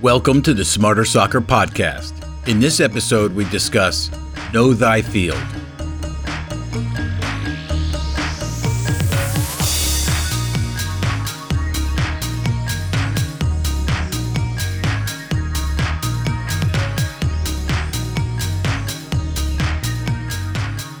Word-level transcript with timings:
Welcome 0.00 0.42
to 0.42 0.52
the 0.52 0.64
Smarter 0.64 1.04
Soccer 1.04 1.40
Podcast. 1.40 2.12
In 2.48 2.58
this 2.58 2.80
episode, 2.80 3.32
we 3.32 3.44
discuss 3.44 4.10
Know 4.52 4.74
Thy 4.74 5.00
Field. 5.00 5.38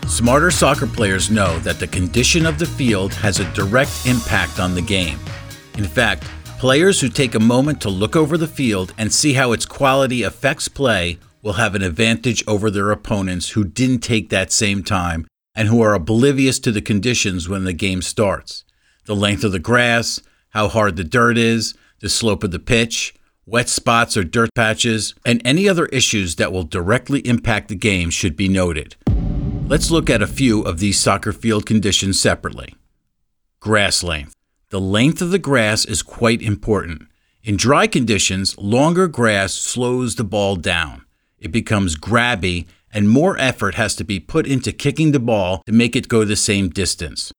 Smarter 0.06 0.52
soccer 0.52 0.86
players 0.86 1.32
know 1.32 1.58
that 1.58 1.80
the 1.80 1.88
condition 1.88 2.46
of 2.46 2.60
the 2.60 2.66
field 2.66 3.12
has 3.14 3.40
a 3.40 3.52
direct 3.54 4.06
impact 4.06 4.60
on 4.60 4.76
the 4.76 4.80
game. 4.80 5.18
In 5.76 5.84
fact, 5.84 6.24
players 6.64 7.02
who 7.02 7.10
take 7.10 7.34
a 7.34 7.38
moment 7.38 7.78
to 7.78 7.90
look 7.90 8.16
over 8.16 8.38
the 8.38 8.46
field 8.46 8.94
and 8.96 9.12
see 9.12 9.34
how 9.34 9.52
its 9.52 9.66
quality 9.66 10.22
affects 10.22 10.66
play 10.66 11.18
will 11.42 11.52
have 11.52 11.74
an 11.74 11.82
advantage 11.82 12.42
over 12.46 12.70
their 12.70 12.90
opponents 12.90 13.50
who 13.50 13.62
didn't 13.62 13.98
take 13.98 14.30
that 14.30 14.50
same 14.50 14.82
time 14.82 15.26
and 15.54 15.68
who 15.68 15.82
are 15.82 15.92
oblivious 15.92 16.58
to 16.58 16.72
the 16.72 16.80
conditions 16.80 17.50
when 17.50 17.64
the 17.64 17.74
game 17.74 18.00
starts. 18.00 18.64
The 19.04 19.14
length 19.14 19.44
of 19.44 19.52
the 19.52 19.58
grass, 19.58 20.22
how 20.52 20.68
hard 20.68 20.96
the 20.96 21.04
dirt 21.04 21.36
is, 21.36 21.74
the 22.00 22.08
slope 22.08 22.42
of 22.42 22.50
the 22.50 22.58
pitch, 22.58 23.14
wet 23.44 23.68
spots 23.68 24.16
or 24.16 24.24
dirt 24.24 24.48
patches, 24.54 25.14
and 25.22 25.42
any 25.44 25.68
other 25.68 25.84
issues 25.88 26.36
that 26.36 26.50
will 26.50 26.64
directly 26.64 27.20
impact 27.26 27.68
the 27.68 27.74
game 27.74 28.08
should 28.08 28.36
be 28.36 28.48
noted. 28.48 28.96
Let's 29.66 29.90
look 29.90 30.08
at 30.08 30.22
a 30.22 30.26
few 30.26 30.62
of 30.62 30.78
these 30.78 30.98
soccer 30.98 31.34
field 31.34 31.66
conditions 31.66 32.18
separately. 32.18 32.74
Grass 33.60 34.02
length. 34.02 34.34
The 34.74 34.80
length 34.80 35.22
of 35.22 35.30
the 35.30 35.38
grass 35.38 35.84
is 35.84 36.02
quite 36.02 36.42
important. 36.42 37.06
In 37.44 37.56
dry 37.56 37.86
conditions, 37.86 38.58
longer 38.58 39.06
grass 39.06 39.54
slows 39.54 40.16
the 40.16 40.24
ball 40.24 40.56
down. 40.56 41.04
It 41.38 41.52
becomes 41.52 41.96
grabby, 41.96 42.66
and 42.92 43.08
more 43.08 43.38
effort 43.38 43.76
has 43.76 43.94
to 43.94 44.02
be 44.02 44.18
put 44.18 44.48
into 44.48 44.72
kicking 44.72 45.12
the 45.12 45.20
ball 45.20 45.62
to 45.66 45.72
make 45.72 45.94
it 45.94 46.08
go 46.08 46.24
the 46.24 46.34
same 46.34 46.70
distance. 46.70 47.32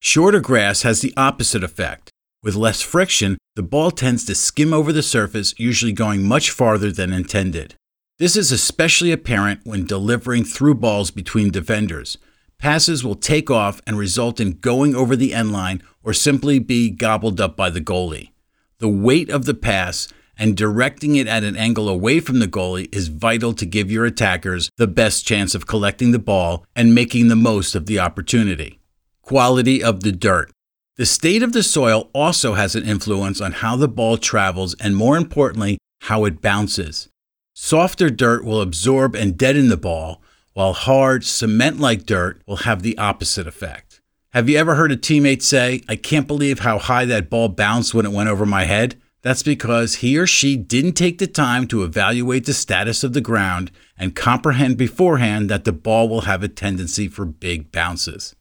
Shorter 0.00 0.40
grass 0.40 0.82
has 0.82 1.02
the 1.02 1.14
opposite 1.16 1.62
effect. 1.62 2.10
With 2.42 2.56
less 2.56 2.82
friction, 2.82 3.38
the 3.54 3.62
ball 3.62 3.92
tends 3.92 4.24
to 4.24 4.34
skim 4.34 4.74
over 4.74 4.92
the 4.92 5.04
surface, 5.04 5.54
usually 5.58 5.92
going 5.92 6.24
much 6.24 6.50
farther 6.50 6.90
than 6.90 7.12
intended. 7.12 7.76
This 8.18 8.36
is 8.36 8.50
especially 8.50 9.12
apparent 9.12 9.60
when 9.62 9.86
delivering 9.86 10.42
through 10.42 10.74
balls 10.74 11.12
between 11.12 11.52
defenders. 11.52 12.18
Passes 12.58 13.04
will 13.04 13.14
take 13.14 13.50
off 13.50 13.80
and 13.86 13.98
result 13.98 14.40
in 14.40 14.52
going 14.52 14.94
over 14.94 15.14
the 15.14 15.34
end 15.34 15.52
line 15.52 15.82
or 16.02 16.12
simply 16.12 16.58
be 16.58 16.90
gobbled 16.90 17.40
up 17.40 17.56
by 17.56 17.70
the 17.70 17.80
goalie. 17.80 18.30
The 18.78 18.88
weight 18.88 19.30
of 19.30 19.44
the 19.44 19.54
pass 19.54 20.08
and 20.38 20.56
directing 20.56 21.16
it 21.16 21.26
at 21.26 21.44
an 21.44 21.56
angle 21.56 21.88
away 21.88 22.20
from 22.20 22.38
the 22.38 22.48
goalie 22.48 22.94
is 22.94 23.08
vital 23.08 23.54
to 23.54 23.66
give 23.66 23.90
your 23.90 24.04
attackers 24.04 24.70
the 24.76 24.86
best 24.86 25.26
chance 25.26 25.54
of 25.54 25.66
collecting 25.66 26.12
the 26.12 26.18
ball 26.18 26.64
and 26.74 26.94
making 26.94 27.28
the 27.28 27.36
most 27.36 27.74
of 27.74 27.86
the 27.86 27.98
opportunity. 27.98 28.78
Quality 29.22 29.82
of 29.82 30.02
the 30.02 30.12
dirt. 30.12 30.50
The 30.96 31.06
state 31.06 31.42
of 31.42 31.52
the 31.52 31.62
soil 31.62 32.10
also 32.12 32.54
has 32.54 32.74
an 32.74 32.84
influence 32.84 33.40
on 33.40 33.52
how 33.52 33.76
the 33.76 33.88
ball 33.88 34.16
travels 34.16 34.74
and, 34.80 34.96
more 34.96 35.16
importantly, 35.16 35.78
how 36.02 36.24
it 36.24 36.40
bounces. 36.40 37.08
Softer 37.54 38.10
dirt 38.10 38.44
will 38.44 38.60
absorb 38.60 39.14
and 39.14 39.36
deaden 39.36 39.68
the 39.68 39.76
ball, 39.76 40.22
while 40.56 40.72
hard, 40.72 41.22
cement 41.22 41.78
like 41.78 42.06
dirt 42.06 42.40
will 42.46 42.56
have 42.56 42.82
the 42.82 42.96
opposite 42.96 43.46
effect. 43.46 44.00
Have 44.30 44.48
you 44.48 44.56
ever 44.56 44.74
heard 44.74 44.90
a 44.90 44.96
teammate 44.96 45.42
say, 45.42 45.82
I 45.86 45.96
can't 45.96 46.26
believe 46.26 46.60
how 46.60 46.78
high 46.78 47.04
that 47.04 47.28
ball 47.28 47.50
bounced 47.50 47.92
when 47.92 48.06
it 48.06 48.12
went 48.12 48.30
over 48.30 48.46
my 48.46 48.64
head? 48.64 48.98
That's 49.20 49.42
because 49.42 49.96
he 49.96 50.16
or 50.16 50.26
she 50.26 50.56
didn't 50.56 50.94
take 50.94 51.18
the 51.18 51.26
time 51.26 51.66
to 51.66 51.82
evaluate 51.82 52.46
the 52.46 52.54
status 52.54 53.04
of 53.04 53.12
the 53.12 53.20
ground 53.20 53.70
and 53.98 54.16
comprehend 54.16 54.78
beforehand 54.78 55.50
that 55.50 55.64
the 55.64 55.74
ball 55.74 56.08
will 56.08 56.22
have 56.22 56.42
a 56.42 56.48
tendency 56.48 57.06
for 57.06 57.26
big 57.26 57.70
bounces. 57.70 58.34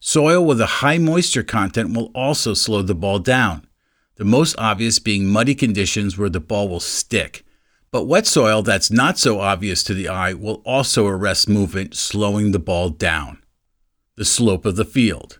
Soil 0.00 0.44
with 0.44 0.60
a 0.60 0.66
high 0.66 0.98
moisture 0.98 1.42
content 1.42 1.96
will 1.96 2.10
also 2.14 2.52
slow 2.52 2.82
the 2.82 2.94
ball 2.94 3.20
down, 3.20 3.66
the 4.16 4.24
most 4.26 4.54
obvious 4.58 4.98
being 4.98 5.24
muddy 5.24 5.54
conditions 5.54 6.18
where 6.18 6.28
the 6.28 6.40
ball 6.40 6.68
will 6.68 6.78
stick 6.78 7.42
but 7.90 8.04
wet 8.04 8.26
soil 8.26 8.62
that's 8.62 8.90
not 8.90 9.18
so 9.18 9.40
obvious 9.40 9.82
to 9.84 9.94
the 9.94 10.08
eye 10.08 10.34
will 10.34 10.62
also 10.64 11.06
arrest 11.06 11.48
movement, 11.48 11.94
slowing 11.94 12.52
the 12.52 12.58
ball 12.58 12.90
down. 12.90 13.42
The 14.16 14.24
slope 14.24 14.66
of 14.66 14.76
the 14.76 14.84
field. 14.84 15.38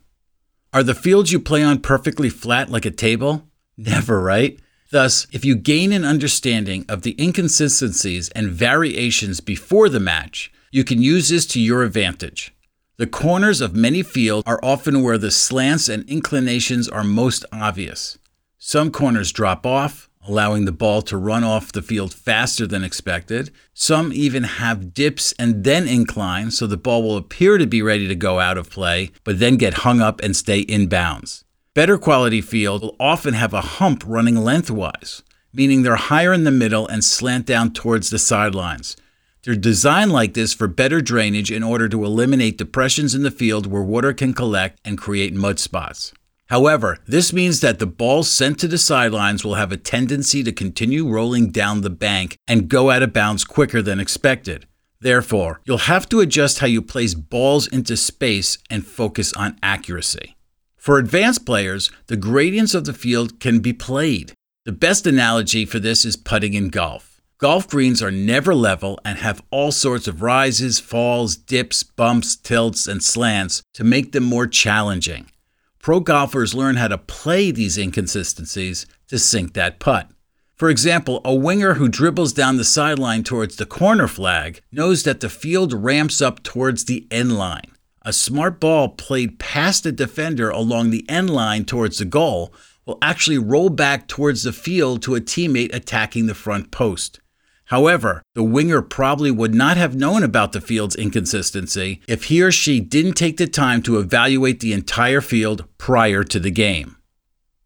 Are 0.73 0.83
the 0.83 0.95
fields 0.95 1.31
you 1.31 1.39
play 1.39 1.63
on 1.63 1.79
perfectly 1.79 2.29
flat 2.29 2.69
like 2.69 2.85
a 2.85 2.91
table? 2.91 3.47
Never, 3.77 4.21
right? 4.21 4.59
Thus, 4.91 5.27
if 5.31 5.45
you 5.45 5.55
gain 5.55 5.91
an 5.91 6.05
understanding 6.05 6.85
of 6.89 7.03
the 7.03 7.15
inconsistencies 7.21 8.29
and 8.29 8.49
variations 8.49 9.39
before 9.39 9.87
the 9.89 9.99
match, 9.99 10.51
you 10.71 10.83
can 10.83 11.01
use 11.01 11.29
this 11.29 11.45
to 11.47 11.59
your 11.59 11.83
advantage. 11.83 12.53
The 12.97 13.07
corners 13.07 13.61
of 13.61 13.75
many 13.75 14.03
fields 14.03 14.43
are 14.45 14.59
often 14.61 15.01
where 15.01 15.17
the 15.17 15.31
slants 15.31 15.87
and 15.87 16.07
inclinations 16.09 16.89
are 16.89 17.03
most 17.03 17.45
obvious. 17.51 18.17
Some 18.57 18.91
corners 18.91 19.31
drop 19.31 19.65
off, 19.65 20.08
allowing 20.29 20.65
the 20.65 20.71
ball 20.71 21.01
to 21.01 21.17
run 21.17 21.43
off 21.43 21.71
the 21.71 21.81
field 21.81 22.13
faster 22.13 22.67
than 22.67 22.83
expected. 22.83 23.49
Some 23.73 24.13
even 24.13 24.43
have 24.43 24.93
dips 24.93 25.33
and 25.39 25.63
then 25.63 25.87
incline, 25.87 26.51
so 26.51 26.67
the 26.67 26.77
ball 26.77 27.01
will 27.01 27.17
appear 27.17 27.57
to 27.57 27.65
be 27.65 27.81
ready 27.81 28.07
to 28.07 28.15
go 28.15 28.39
out 28.39 28.57
of 28.57 28.69
play, 28.69 29.11
but 29.23 29.39
then 29.39 29.57
get 29.57 29.85
hung 29.85 30.01
up 30.01 30.21
and 30.21 30.35
stay 30.35 30.59
in 30.59 30.87
bounds. 30.87 31.43
Better 31.73 31.97
quality 31.97 32.41
field 32.41 32.83
will 32.83 32.95
often 32.99 33.33
have 33.33 33.53
a 33.53 33.61
hump 33.61 34.03
running 34.05 34.35
lengthwise, 34.35 35.23
meaning 35.51 35.81
they're 35.81 35.95
higher 35.95 36.31
in 36.31 36.43
the 36.43 36.51
middle 36.51 36.87
and 36.87 37.03
slant 37.03 37.47
down 37.47 37.73
towards 37.73 38.11
the 38.11 38.19
sidelines. 38.19 38.95
They're 39.43 39.55
designed 39.55 40.11
like 40.11 40.35
this 40.35 40.53
for 40.53 40.67
better 40.67 41.01
drainage 41.01 41.51
in 41.51 41.63
order 41.63 41.89
to 41.89 42.05
eliminate 42.05 42.57
depressions 42.57 43.15
in 43.15 43.23
the 43.23 43.31
field 43.31 43.65
where 43.65 43.81
water 43.81 44.13
can 44.13 44.33
collect 44.33 44.79
and 44.85 44.97
create 44.97 45.33
mud 45.33 45.57
spots. 45.57 46.13
However, 46.49 46.97
this 47.05 47.31
means 47.31 47.59
that 47.59 47.77
the 47.77 47.85
balls 47.85 48.27
sent 48.27 48.59
to 48.59 48.67
the 48.67 48.79
sidelines 48.79 49.45
will 49.45 49.53
have 49.53 49.71
a 49.71 49.77
tendency 49.77 50.41
to 50.43 50.51
continue 50.51 51.07
rolling 51.07 51.51
down 51.51 51.81
the 51.81 51.91
bank 51.91 52.37
and 52.47 52.67
go 52.67 52.89
out 52.89 53.03
of 53.03 53.13
bounds 53.13 53.43
quicker 53.43 53.83
than 53.83 53.99
expected. 53.99 54.65
Therefore, 54.99 55.61
you'll 55.65 55.77
have 55.77 56.09
to 56.09 56.21
adjust 56.21 56.59
how 56.59 56.67
you 56.67 56.81
place 56.81 57.13
balls 57.13 57.67
into 57.67 57.95
space 57.95 58.57
and 58.67 58.85
focus 58.85 59.31
on 59.33 59.59
accuracy. 59.61 60.35
For 60.75 60.97
advanced 60.97 61.45
players, 61.45 61.91
the 62.07 62.17
gradients 62.17 62.73
of 62.73 62.85
the 62.85 62.93
field 62.93 63.39
can 63.39 63.59
be 63.59 63.71
played. 63.71 64.33
The 64.65 64.71
best 64.71 65.05
analogy 65.05 65.65
for 65.65 65.79
this 65.79 66.03
is 66.03 66.17
putting 66.17 66.55
in 66.55 66.69
golf. 66.69 67.21
Golf 67.37 67.67
greens 67.67 68.01
are 68.01 68.11
never 68.11 68.55
level 68.55 68.99
and 69.05 69.19
have 69.19 69.43
all 69.51 69.71
sorts 69.71 70.07
of 70.07 70.23
rises, 70.23 70.79
falls, 70.79 71.37
dips, 71.37 71.83
bumps, 71.83 72.35
tilts, 72.35 72.87
and 72.87 73.03
slants 73.03 73.61
to 73.75 73.83
make 73.83 74.13
them 74.13 74.23
more 74.23 74.47
challenging. 74.47 75.27
Pro 75.79 76.01
golfers 76.01 76.53
learn 76.53 76.75
how 76.75 76.89
to 76.89 76.97
play 76.97 77.51
these 77.51 77.77
inconsistencies 77.77 78.85
to 79.07 79.17
sink 79.17 79.53
that 79.53 79.79
putt. 79.79 80.09
For 80.55 80.69
example, 80.69 81.21
a 81.23 81.33
winger 81.33 81.75
who 81.75 81.87
dribbles 81.87 82.33
down 82.33 82.57
the 82.57 82.65
sideline 82.65 83.23
towards 83.23 83.55
the 83.55 83.65
corner 83.65 84.09
flag 84.09 84.61
knows 84.73 85.03
that 85.03 85.21
the 85.21 85.29
field 85.29 85.71
ramps 85.71 86.21
up 86.21 86.43
towards 86.43 86.83
the 86.83 87.07
end 87.09 87.37
line. 87.37 87.71
A 88.01 88.11
smart 88.11 88.59
ball 88.59 88.89
played 88.89 89.39
past 89.39 89.85
a 89.85 89.91
defender 89.93 90.49
along 90.49 90.89
the 90.89 91.09
end 91.09 91.29
line 91.29 91.63
towards 91.63 91.99
the 91.99 92.05
goal 92.05 92.53
will 92.85 92.97
actually 93.01 93.37
roll 93.37 93.69
back 93.69 94.07
towards 94.07 94.43
the 94.43 94.51
field 94.51 95.01
to 95.03 95.15
a 95.15 95.21
teammate 95.21 95.73
attacking 95.73 96.25
the 96.25 96.35
front 96.35 96.71
post. 96.71 97.21
However, 97.69 98.23
the 98.33 98.43
winger 98.43 98.81
probably 98.81 99.29
would 99.29 99.53
not 99.53 99.77
have 99.77 99.93
known 99.93 100.23
about 100.23 100.53
the 100.53 100.61
field's 100.61 100.95
inconsistency 100.95 102.01
if 102.07 102.25
he 102.25 102.41
or 102.41 102.51
she 102.51 102.79
didn't 102.79 103.13
take 103.13 103.37
the 103.37 103.45
time 103.45 103.83
to 103.83 103.99
evaluate 103.99 104.59
the 104.59 104.73
entire 104.73 105.21
field 105.21 105.65
prior 105.77 106.23
to 106.23 106.39
the 106.39 106.49
game. 106.49 106.97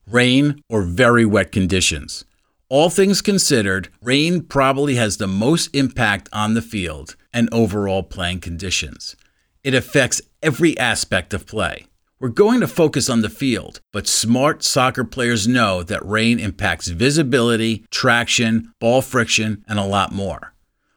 Rain 0.06 0.62
or 0.68 0.82
very 0.82 1.26
wet 1.26 1.54
conditions. 1.54 2.26
All 2.68 2.90
things 2.90 3.22
considered, 3.22 3.88
rain 4.02 4.42
probably 4.42 4.96
has 4.96 5.18
the 5.18 5.28
most 5.28 5.74
impact 5.74 6.28
on 6.34 6.54
the 6.54 6.62
field 6.62 7.16
and 7.32 7.48
overall 7.54 8.04
playing 8.04 8.42
conditions. 8.42 9.16
It 9.64 9.74
affects 9.74 10.22
every 10.42 10.78
aspect 10.78 11.34
of 11.34 11.48
play. 11.48 11.86
We're 12.24 12.30
going 12.30 12.62
to 12.62 12.70
focus 12.70 13.10
on 13.10 13.20
the 13.20 13.30
field, 13.30 13.82
but 13.92 14.08
smart 14.08 14.64
soccer 14.64 15.04
players 15.04 15.46
know 15.46 15.84
that 15.84 16.06
rain 16.06 16.40
impacts 16.40 16.88
visibility, 16.88 17.84
traction, 17.92 18.72
ball 18.80 19.02
friction, 19.02 19.66
and 19.68 19.78
a 19.78 19.84
lot 19.84 20.14
more. 20.14 20.54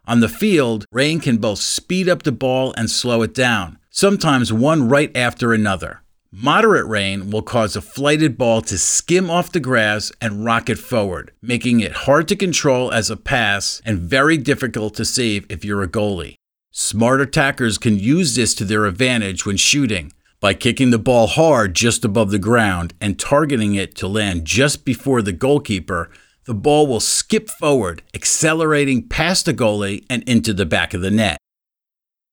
On 0.07 0.21
the 0.21 0.29
field, 0.29 0.85
rain 0.93 1.19
can 1.19 1.39
both 1.39 1.59
speed 1.59 2.09
up 2.09 2.23
the 2.23 2.31
ball 2.31 2.73
and 2.77 2.89
slow 2.89 3.23
it 3.23 3.35
down, 3.35 3.77
sometimes 3.91 4.53
one 4.53 4.89
right 4.89 5.11
after 5.17 5.53
another. 5.53 6.01
Moderate 6.31 6.87
rain 6.87 7.33
will 7.33 7.43
cause 7.43 7.75
a 7.75 7.83
flighted 7.83 8.39
ball 8.39 8.63
to 8.63 8.79
skim 8.79 9.29
off 9.29 9.51
the 9.51 9.59
grass 9.59 10.13
and 10.21 10.45
rocket 10.45 10.79
forward, 10.79 11.33
making 11.43 11.81
it 11.81 12.05
hard 12.07 12.29
to 12.29 12.37
control 12.37 12.93
as 12.93 13.11
a 13.11 13.17
pass 13.17 13.83
and 13.85 13.99
very 13.99 14.37
difficult 14.37 14.95
to 14.95 15.05
save 15.05 15.45
if 15.49 15.65
you're 15.65 15.83
a 15.83 15.89
goalie. 15.89 16.37
Smart 16.71 17.21
attackers 17.21 17.79
can 17.79 17.99
use 17.99 18.37
this 18.37 18.55
to 18.55 18.65
their 18.65 18.85
advantage 18.85 19.45
when 19.45 19.57
shooting, 19.57 20.13
by 20.47 20.55
kicking 20.55 20.91
the 20.91 20.97
ball 20.97 21.27
hard 21.27 21.75
just 21.75 22.05
above 22.05 22.31
the 22.31 22.39
ground 22.39 22.95
and 23.01 23.19
targeting 23.19 23.75
it 23.75 23.97
to 23.97 24.07
land 24.07 24.45
just 24.45 24.85
before 24.85 25.21
the 25.21 25.33
goalkeeper, 25.33 26.09
the 26.45 26.55
ball 26.55 26.87
will 26.87 27.01
skip 27.01 27.51
forward, 27.51 28.01
accelerating 28.15 29.09
past 29.09 29.47
the 29.47 29.53
goalie 29.53 30.07
and 30.09 30.23
into 30.23 30.55
the 30.55 30.65
back 30.65 30.95
of 30.95 31.01
the 31.01 31.11
net. 31.11 31.37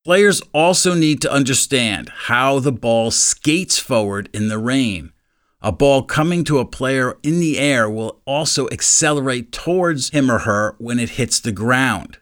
Players 0.06 0.44
also 0.54 0.94
need 0.94 1.24
to 1.24 1.32
understand 1.32 2.10
how 2.28 2.60
the 2.60 2.72
ball 2.72 3.10
skates 3.10 3.80
forward 3.80 4.30
in 4.32 4.48
the 4.48 4.60
rain. 4.60 5.12
A 5.64 5.72
ball 5.72 6.04
coming 6.04 6.44
to 6.44 6.60
a 6.60 6.68
player 6.68 7.18
in 7.24 7.40
the 7.40 7.58
air 7.58 7.90
will 7.90 8.22
also 8.26 8.70
accelerate 8.70 9.52
towards 9.52 10.12
him 10.12 10.30
or 10.30 10.38
her 10.38 10.76
when 10.78 11.00
it 11.00 11.18
hits 11.18 11.40
the 11.40 11.52
ground. 11.52 12.20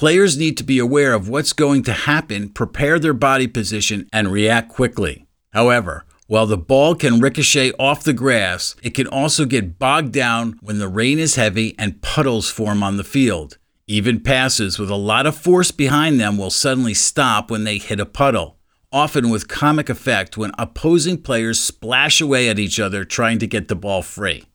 Players 0.00 0.38
need 0.38 0.56
to 0.56 0.64
be 0.64 0.78
aware 0.78 1.12
of 1.12 1.28
what's 1.28 1.52
going 1.52 1.82
to 1.82 1.92
happen, 1.92 2.48
prepare 2.48 2.98
their 2.98 3.12
body 3.12 3.46
position, 3.46 4.08
and 4.14 4.32
react 4.32 4.70
quickly. 4.70 5.26
However, 5.50 6.06
while 6.26 6.46
the 6.46 6.56
ball 6.56 6.94
can 6.94 7.20
ricochet 7.20 7.72
off 7.72 8.02
the 8.02 8.14
grass, 8.14 8.74
it 8.82 8.94
can 8.94 9.06
also 9.06 9.44
get 9.44 9.78
bogged 9.78 10.12
down 10.12 10.58
when 10.62 10.78
the 10.78 10.88
rain 10.88 11.18
is 11.18 11.34
heavy 11.34 11.74
and 11.78 12.00
puddles 12.00 12.48
form 12.48 12.82
on 12.82 12.96
the 12.96 13.04
field. 13.04 13.58
Even 13.86 14.20
passes 14.20 14.78
with 14.78 14.88
a 14.88 14.94
lot 14.94 15.26
of 15.26 15.36
force 15.36 15.70
behind 15.70 16.18
them 16.18 16.38
will 16.38 16.48
suddenly 16.48 16.94
stop 16.94 17.50
when 17.50 17.64
they 17.64 17.76
hit 17.76 18.00
a 18.00 18.06
puddle, 18.06 18.56
often 18.90 19.28
with 19.28 19.48
comic 19.48 19.90
effect 19.90 20.38
when 20.38 20.52
opposing 20.56 21.20
players 21.20 21.60
splash 21.60 22.22
away 22.22 22.48
at 22.48 22.58
each 22.58 22.80
other 22.80 23.04
trying 23.04 23.38
to 23.38 23.46
get 23.46 23.68
the 23.68 23.76
ball 23.76 24.00
free. 24.00 24.46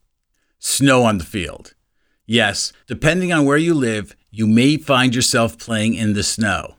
Snow 0.58 1.04
on 1.04 1.20
the 1.20 1.24
field. 1.24 1.76
Yes, 2.26 2.74
depending 2.88 3.32
on 3.32 3.46
where 3.46 3.58
you 3.58 3.74
live, 3.74 4.16
you 4.32 4.48
may 4.48 4.78
find 4.78 5.14
yourself 5.14 5.58
playing 5.58 5.94
in 5.94 6.14
the 6.14 6.24
snow. 6.24 6.76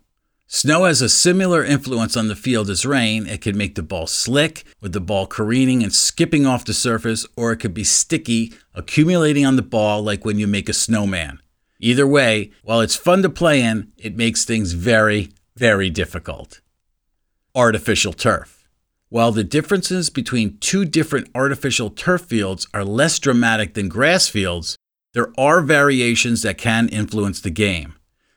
Snow 0.48 0.84
has 0.84 1.02
a 1.02 1.08
similar 1.08 1.64
influence 1.64 2.16
on 2.16 2.28
the 2.28 2.36
field 2.36 2.70
as 2.70 2.86
rain. 2.86 3.26
It 3.26 3.40
can 3.40 3.56
make 3.56 3.74
the 3.74 3.82
ball 3.82 4.06
slick, 4.06 4.64
with 4.80 4.92
the 4.92 5.00
ball 5.00 5.26
careening 5.26 5.82
and 5.82 5.92
skipping 5.92 6.46
off 6.46 6.64
the 6.64 6.74
surface, 6.74 7.26
or 7.36 7.52
it 7.52 7.56
could 7.56 7.74
be 7.74 7.84
sticky, 7.84 8.52
accumulating 8.74 9.44
on 9.44 9.56
the 9.56 9.62
ball 9.62 10.02
like 10.02 10.24
when 10.24 10.38
you 10.38 10.46
make 10.46 10.68
a 10.68 10.72
snowman. 10.72 11.40
Either 11.80 12.06
way, 12.06 12.50
while 12.62 12.80
it's 12.80 12.96
fun 12.96 13.22
to 13.22 13.28
play 13.28 13.60
in, 13.60 13.92
it 13.96 14.16
makes 14.16 14.44
things 14.44 14.72
very, 14.72 15.30
very 15.56 15.90
difficult. 15.90 16.60
Artificial 17.54 18.12
turf. 18.12 18.68
While 19.08 19.32
the 19.32 19.44
differences 19.44 20.10
between 20.10 20.58
two 20.58 20.84
different 20.84 21.28
artificial 21.34 21.90
turf 21.90 22.22
fields 22.22 22.66
are 22.72 22.84
less 22.84 23.18
dramatic 23.18 23.74
than 23.74 23.88
grass 23.88 24.28
fields, 24.28 24.76
there 25.16 25.32
are 25.38 25.62
variations 25.62 26.42
that 26.42 26.58
can 26.58 26.90
influence 26.90 27.40
the 27.40 27.48
game. 27.48 27.94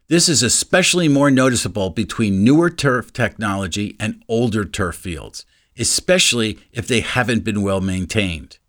This 0.08 0.30
is 0.30 0.42
especially 0.42 1.10
more 1.10 1.30
noticeable 1.30 1.90
between 1.90 2.42
newer 2.42 2.70
turf 2.70 3.12
technology 3.12 3.98
and 4.00 4.24
older 4.30 4.64
turf 4.64 4.96
fields, 4.96 5.46
especially 5.78 6.58
if 6.72 6.88
they 6.88 7.02
haven't 7.02 7.44
been 7.44 7.64
well 7.64 7.82
maintained. 7.82 8.60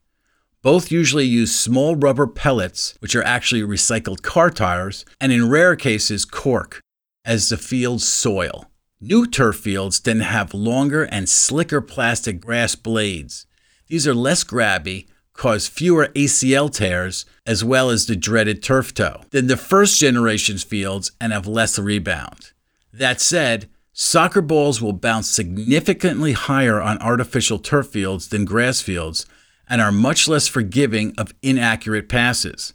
Both 0.60 0.90
usually 0.90 1.24
use 1.24 1.54
small 1.54 1.94
rubber 1.94 2.26
pellets, 2.26 2.96
which 2.98 3.14
are 3.14 3.22
actually 3.22 3.62
recycled 3.62 4.22
car 4.22 4.50
tires, 4.50 5.04
and 5.20 5.30
in 5.30 5.48
rare 5.48 5.76
cases, 5.76 6.24
cork, 6.24 6.80
as 7.24 7.48
the 7.48 7.56
field's 7.56 8.08
soil. 8.08 8.72
New 9.00 9.24
turf 9.24 9.54
fields 9.54 10.00
tend 10.00 10.18
to 10.18 10.24
have 10.24 10.52
longer 10.52 11.04
and 11.04 11.28
slicker 11.28 11.80
plastic 11.80 12.40
grass 12.40 12.74
blades. 12.74 13.46
These 13.86 14.08
are 14.08 14.14
less 14.14 14.42
grabby, 14.42 15.06
cause 15.40 15.66
fewer 15.66 16.08
ACL 16.08 16.70
tears, 16.70 17.24
as 17.46 17.64
well 17.64 17.88
as 17.88 18.04
the 18.04 18.14
dreaded 18.14 18.62
turf 18.62 18.92
toe, 18.92 19.22
than 19.30 19.46
the 19.46 19.56
first 19.56 19.98
generation's 19.98 20.62
fields 20.62 21.12
and 21.18 21.32
have 21.32 21.46
less 21.46 21.78
rebound. 21.78 22.52
That 22.92 23.22
said, 23.22 23.70
soccer 23.94 24.42
balls 24.42 24.82
will 24.82 24.92
bounce 24.92 25.30
significantly 25.30 26.32
higher 26.32 26.78
on 26.78 26.98
artificial 26.98 27.58
turf 27.58 27.86
fields 27.86 28.28
than 28.28 28.44
grass 28.44 28.82
fields 28.82 29.24
and 29.66 29.80
are 29.80 29.90
much 29.90 30.28
less 30.28 30.46
forgiving 30.46 31.14
of 31.16 31.32
inaccurate 31.40 32.10
passes. 32.10 32.74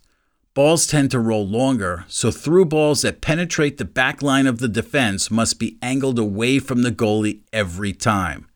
Balls 0.56 0.88
tend 0.88 1.12
to 1.12 1.20
roll 1.20 1.48
longer, 1.48 2.06
so 2.08 2.32
through 2.32 2.66
balls 2.66 3.04
that 3.04 3.22
penetrate 3.22 3.78
the 3.78 3.86
back 3.86 4.24
line 4.24 4.48
of 4.48 4.58
the 4.58 4.68
defense 4.68 5.30
must 5.30 5.60
be 5.60 5.78
angled 5.84 6.18
away 6.18 6.58
from 6.58 6.82
the 6.82 6.92
goalie 6.92 7.42
every 7.54 7.94
time. 7.94 8.48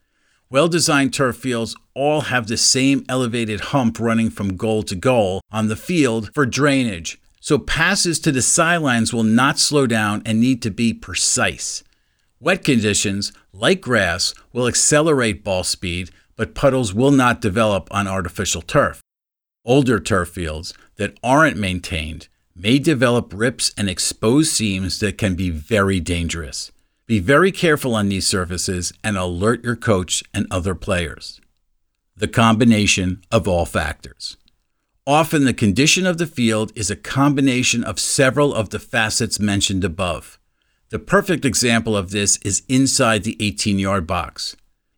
Well 0.52 0.66
designed 0.66 1.14
turf 1.14 1.36
fields 1.36 1.76
all 1.94 2.22
have 2.22 2.48
the 2.48 2.56
same 2.56 3.04
elevated 3.08 3.60
hump 3.60 4.00
running 4.00 4.30
from 4.30 4.56
goal 4.56 4.82
to 4.82 4.96
goal 4.96 5.42
on 5.52 5.68
the 5.68 5.76
field 5.76 6.34
for 6.34 6.44
drainage, 6.44 7.20
so 7.40 7.56
passes 7.56 8.18
to 8.20 8.32
the 8.32 8.42
sidelines 8.42 9.12
will 9.12 9.22
not 9.22 9.60
slow 9.60 9.86
down 9.86 10.22
and 10.26 10.40
need 10.40 10.60
to 10.62 10.70
be 10.72 10.92
precise. 10.92 11.84
Wet 12.40 12.64
conditions, 12.64 13.32
like 13.52 13.80
grass, 13.80 14.34
will 14.52 14.66
accelerate 14.66 15.44
ball 15.44 15.62
speed, 15.62 16.10
but 16.34 16.56
puddles 16.56 16.92
will 16.92 17.12
not 17.12 17.40
develop 17.40 17.86
on 17.92 18.08
artificial 18.08 18.62
turf. 18.62 19.00
Older 19.64 20.00
turf 20.00 20.30
fields 20.30 20.74
that 20.96 21.16
aren't 21.22 21.58
maintained 21.58 22.26
may 22.56 22.80
develop 22.80 23.32
rips 23.32 23.72
and 23.78 23.88
exposed 23.88 24.50
seams 24.50 24.98
that 24.98 25.16
can 25.16 25.36
be 25.36 25.50
very 25.50 26.00
dangerous. 26.00 26.72
Be 27.10 27.18
very 27.18 27.50
careful 27.50 27.96
on 27.96 28.08
these 28.08 28.28
surfaces 28.28 28.92
and 29.02 29.16
alert 29.16 29.64
your 29.64 29.74
coach 29.74 30.22
and 30.32 30.46
other 30.48 30.76
players. 30.76 31.40
The 32.16 32.28
combination 32.28 33.20
of 33.32 33.48
all 33.48 33.66
factors. 33.66 34.36
Often, 35.08 35.44
the 35.44 35.52
condition 35.52 36.06
of 36.06 36.18
the 36.18 36.26
field 36.28 36.70
is 36.76 36.88
a 36.88 36.94
combination 36.94 37.82
of 37.82 37.98
several 37.98 38.54
of 38.54 38.70
the 38.70 38.78
facets 38.78 39.40
mentioned 39.40 39.82
above. 39.82 40.38
The 40.90 41.00
perfect 41.00 41.44
example 41.44 41.96
of 41.96 42.12
this 42.12 42.36
is 42.44 42.62
inside 42.68 43.24
the 43.24 43.36
18 43.40 43.80
yard 43.80 44.06
box. 44.06 44.54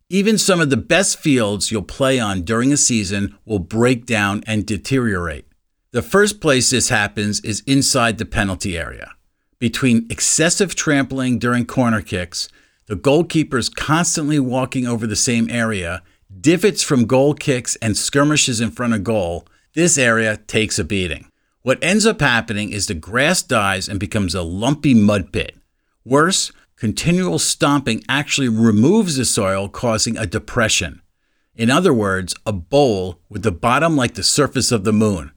Even 0.07 0.37
some 0.37 0.61
of 0.61 0.69
the 0.69 0.77
best 0.77 1.17
fields 1.17 1.71
you'll 1.71 1.81
play 1.81 2.19
on 2.19 2.43
during 2.43 2.71
a 2.71 2.77
season 2.77 3.39
will 3.43 3.57
break 3.57 4.05
down 4.05 4.43
and 4.45 4.67
deteriorate. 4.67 5.47
The 5.89 6.03
first 6.03 6.39
place 6.39 6.69
this 6.69 6.89
happens 6.89 7.39
is 7.39 7.63
inside 7.65 8.19
the 8.19 8.25
penalty 8.25 8.77
area. 8.77 9.15
Between 9.63 10.07
excessive 10.09 10.75
trampling 10.75 11.39
during 11.39 11.65
corner 11.65 12.01
kicks, 12.01 12.49
the 12.87 12.97
goalkeepers 12.97 13.73
constantly 13.73 14.37
walking 14.37 14.85
over 14.85 15.07
the 15.07 15.15
same 15.15 15.49
area, 15.49 16.03
divots 16.41 16.83
from 16.83 17.05
goal 17.05 17.33
kicks, 17.33 17.77
and 17.77 17.95
skirmishes 17.95 18.59
in 18.59 18.71
front 18.71 18.93
of 18.93 19.05
goal, 19.05 19.47
this 19.73 19.97
area 19.97 20.35
takes 20.35 20.77
a 20.79 20.83
beating. 20.83 21.29
What 21.61 21.81
ends 21.81 22.05
up 22.05 22.19
happening 22.19 22.73
is 22.73 22.87
the 22.87 22.93
grass 22.93 23.41
dies 23.41 23.87
and 23.87 24.01
becomes 24.01 24.35
a 24.35 24.41
lumpy 24.41 24.93
mud 24.93 25.31
pit. 25.31 25.55
Worse, 26.03 26.51
continual 26.75 27.39
stomping 27.39 28.03
actually 28.09 28.49
removes 28.49 29.15
the 29.15 29.23
soil, 29.23 29.69
causing 29.69 30.17
a 30.17 30.25
depression. 30.25 31.01
In 31.55 31.69
other 31.69 31.93
words, 31.93 32.35
a 32.45 32.51
bowl 32.51 33.21
with 33.29 33.43
the 33.43 33.51
bottom 33.53 33.95
like 33.95 34.15
the 34.15 34.23
surface 34.23 34.73
of 34.73 34.83
the 34.83 34.91
moon. 34.91 35.31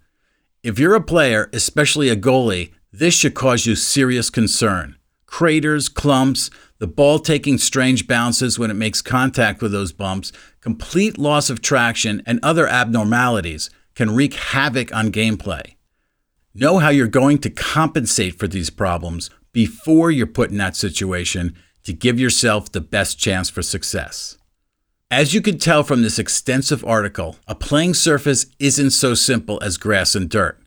If 0.65 0.81
you're 0.81 0.97
a 0.97 1.01
player, 1.01 1.49
especially 1.53 2.09
a 2.09 2.17
goalie, 2.17 2.73
this 2.93 3.15
should 3.15 3.35
cause 3.35 3.67
you 3.67 3.75
serious 3.75 4.31
concern. 4.31 4.97
Craters, 5.27 5.89
clumps, 5.89 6.51
the 6.79 6.87
ball 6.87 7.19
taking 7.19 7.59
strange 7.59 8.07
bounces 8.07 8.59
when 8.59 8.71
it 8.71 8.75
makes 8.75 9.03
contact 9.03 9.61
with 9.61 9.73
those 9.73 9.93
bumps, 9.93 10.33
complete 10.61 11.19
loss 11.19 11.51
of 11.51 11.61
traction, 11.61 12.23
and 12.27 12.39
other 12.43 12.67
abnormalities 12.67 13.71
can 13.95 14.15
wreak 14.15 14.35
havoc 14.35 14.95
on 14.95 15.11
gameplay. 15.11 15.75
Know 16.55 16.79
how 16.79 16.89
you're 16.89 17.07
going 17.07 17.39
to 17.39 17.51
compensate 17.51 18.39
for 18.39 18.49
these 18.49 18.71
problems 18.71 19.31
before 19.53 20.11
you're 20.11 20.27
put 20.27 20.51
in 20.51 20.59
that 20.59 20.77
situation 20.77 21.55
to 21.85 21.93
give 21.93 22.19
yourself 22.19 22.73
the 22.73 22.81
best 22.81 23.19
chance 23.19 23.49
for 23.51 23.63
success. 23.63 24.39
As 25.11 25.33
you 25.33 25.41
can 25.41 25.59
tell 25.59 25.83
from 25.83 26.03
this 26.03 26.19
extensive 26.19 26.85
article, 26.85 27.37
a 27.47 27.55
playing 27.55 27.95
surface 27.95 28.47
isn't 28.59 28.91
so 28.91 29.15
simple 29.15 29.63
as 29.63 29.79
grass 29.79 30.15
and 30.15 30.29
dirt. 30.29 30.61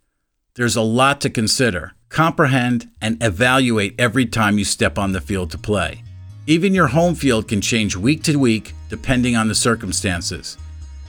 There's 0.55 0.75
a 0.75 0.81
lot 0.81 1.19
to 1.21 1.29
consider, 1.29 1.93
comprehend, 2.09 2.89
and 3.01 3.21
evaluate 3.23 3.95
every 3.97 4.25
time 4.25 4.57
you 4.57 4.65
step 4.65 4.97
on 4.97 5.11
the 5.11 5.21
field 5.21 5.51
to 5.51 5.57
play. 5.57 6.03
Even 6.47 6.73
your 6.73 6.87
home 6.87 7.15
field 7.15 7.47
can 7.47 7.61
change 7.61 7.95
week 7.95 8.23
to 8.23 8.35
week 8.35 8.73
depending 8.89 9.35
on 9.35 9.47
the 9.47 9.55
circumstances. 9.55 10.57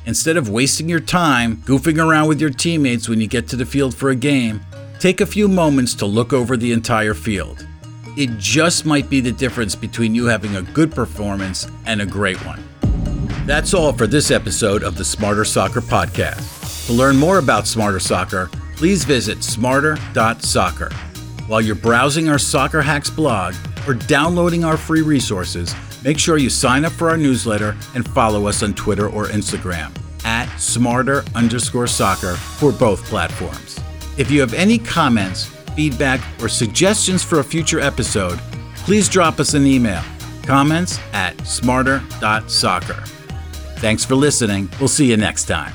Instead 0.06 0.36
of 0.36 0.48
wasting 0.48 0.88
your 0.88 1.00
time 1.00 1.56
goofing 1.58 1.98
around 1.98 2.28
with 2.28 2.40
your 2.40 2.50
teammates 2.50 3.08
when 3.08 3.20
you 3.20 3.26
get 3.26 3.48
to 3.48 3.56
the 3.56 3.66
field 3.66 3.94
for 3.94 4.10
a 4.10 4.16
game, 4.16 4.60
take 4.98 5.20
a 5.20 5.26
few 5.26 5.48
moments 5.48 5.94
to 5.94 6.06
look 6.06 6.32
over 6.32 6.56
the 6.56 6.72
entire 6.72 7.14
field. 7.14 7.66
It 8.16 8.36
just 8.38 8.84
might 8.84 9.08
be 9.08 9.20
the 9.20 9.32
difference 9.32 9.74
between 9.74 10.14
you 10.14 10.26
having 10.26 10.56
a 10.56 10.62
good 10.62 10.92
performance 10.92 11.66
and 11.86 12.02
a 12.02 12.06
great 12.06 12.44
one. 12.44 12.62
That's 13.46 13.72
all 13.72 13.92
for 13.92 14.06
this 14.06 14.30
episode 14.30 14.82
of 14.82 14.96
the 14.96 15.04
Smarter 15.04 15.44
Soccer 15.44 15.80
Podcast. 15.80 16.86
To 16.86 16.92
learn 16.92 17.16
more 17.16 17.38
about 17.38 17.66
Smarter 17.66 18.00
Soccer, 18.00 18.50
please 18.80 19.04
visit 19.04 19.44
smarter.soccer. 19.44 20.90
While 21.48 21.60
you're 21.60 21.74
browsing 21.74 22.30
our 22.30 22.38
Soccer 22.38 22.80
Hacks 22.80 23.10
blog 23.10 23.54
or 23.86 23.92
downloading 23.92 24.64
our 24.64 24.78
free 24.78 25.02
resources, 25.02 25.74
make 26.02 26.18
sure 26.18 26.38
you 26.38 26.48
sign 26.48 26.86
up 26.86 26.92
for 26.92 27.10
our 27.10 27.18
newsletter 27.18 27.76
and 27.94 28.08
follow 28.08 28.46
us 28.46 28.62
on 28.62 28.72
Twitter 28.72 29.10
or 29.10 29.26
Instagram 29.26 29.94
at 30.24 30.48
smarter 30.56 31.22
underscore 31.34 31.86
soccer 31.86 32.36
for 32.36 32.72
both 32.72 33.04
platforms. 33.04 33.78
If 34.16 34.30
you 34.30 34.40
have 34.40 34.54
any 34.54 34.78
comments, 34.78 35.44
feedback, 35.76 36.22
or 36.40 36.48
suggestions 36.48 37.22
for 37.22 37.40
a 37.40 37.44
future 37.44 37.80
episode, 37.80 38.38
please 38.76 39.10
drop 39.10 39.40
us 39.40 39.52
an 39.52 39.66
email. 39.66 40.02
Comments 40.44 40.98
at 41.12 41.38
smarter.soccer. 41.46 43.02
Thanks 43.76 44.06
for 44.06 44.14
listening. 44.14 44.70
We'll 44.78 44.88
see 44.88 45.10
you 45.10 45.18
next 45.18 45.44
time. 45.44 45.74